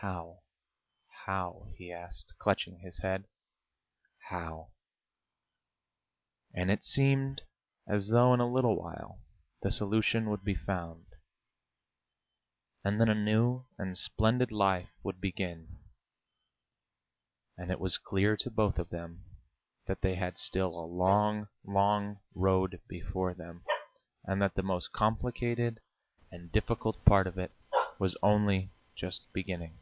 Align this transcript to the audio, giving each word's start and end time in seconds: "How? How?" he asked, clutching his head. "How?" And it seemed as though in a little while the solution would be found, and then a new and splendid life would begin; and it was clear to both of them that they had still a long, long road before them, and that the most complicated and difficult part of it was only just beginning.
"How? 0.00 0.42
How?" 1.24 1.66
he 1.76 1.90
asked, 1.92 2.38
clutching 2.38 2.78
his 2.78 2.98
head. 3.00 3.26
"How?" 4.30 4.70
And 6.54 6.70
it 6.70 6.84
seemed 6.84 7.42
as 7.86 8.06
though 8.08 8.32
in 8.32 8.38
a 8.38 8.46
little 8.50 8.76
while 8.76 9.18
the 9.60 9.72
solution 9.72 10.30
would 10.30 10.44
be 10.44 10.54
found, 10.54 11.04
and 12.84 13.00
then 13.00 13.08
a 13.08 13.14
new 13.14 13.66
and 13.76 13.98
splendid 13.98 14.52
life 14.52 14.88
would 15.02 15.20
begin; 15.20 15.78
and 17.56 17.70
it 17.72 17.80
was 17.80 17.98
clear 17.98 18.36
to 18.36 18.50
both 18.50 18.78
of 18.78 18.90
them 18.90 19.24
that 19.88 20.00
they 20.02 20.14
had 20.14 20.38
still 20.38 20.78
a 20.78 20.86
long, 20.86 21.48
long 21.64 22.20
road 22.36 22.80
before 22.86 23.34
them, 23.34 23.64
and 24.24 24.40
that 24.40 24.54
the 24.54 24.62
most 24.62 24.92
complicated 24.92 25.80
and 26.30 26.52
difficult 26.52 27.04
part 27.04 27.26
of 27.26 27.36
it 27.36 27.50
was 27.98 28.16
only 28.22 28.70
just 28.96 29.26
beginning. 29.32 29.76